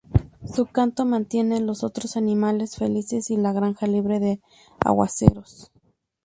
[0.51, 4.41] Su canto mantiene los otros animales felices y la granja libre de
[4.79, 5.71] aguaceros.